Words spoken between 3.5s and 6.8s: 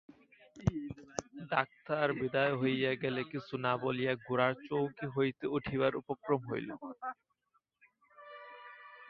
না বলিয়া গোরা চৌকি হইতে উঠিবার উপক্রম করিল।